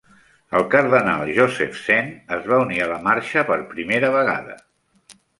El 0.59 0.63
cardenal 0.75 1.27
Joseph 1.39 1.75
Zen 1.81 2.09
es 2.37 2.47
va 2.51 2.57
unir 2.65 2.79
a 2.85 2.87
la 2.93 2.97
marxa 3.11 3.43
per 3.53 3.59
primera 3.75 4.09
vegada. 4.15 4.57